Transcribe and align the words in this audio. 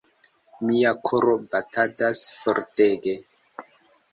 Mia 0.69 0.93
koro 1.09 1.35
batadas 1.55 2.25
fortege. 2.39 3.17